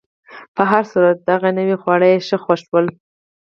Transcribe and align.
په 0.55 0.63
هر 0.71 0.83
صورت، 0.91 1.17
دغه 1.29 1.49
نوي 1.59 1.75
خواړه 1.81 2.07
یې 2.11 2.17
ښه 2.27 2.37
خوښ 2.43 2.61
شول. 2.69 2.85